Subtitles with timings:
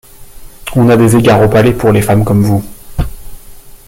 [0.75, 2.63] On a des égards au Palais pour les femmes comme vous...